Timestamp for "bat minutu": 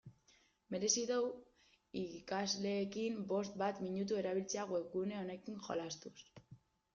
3.63-4.19